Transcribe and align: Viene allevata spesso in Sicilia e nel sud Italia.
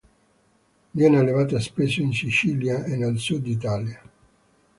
Viene 0.89 1.19
allevata 1.19 1.59
spesso 1.59 2.01
in 2.01 2.11
Sicilia 2.11 2.83
e 2.85 2.95
nel 2.95 3.19
sud 3.19 3.45
Italia. 3.45 4.01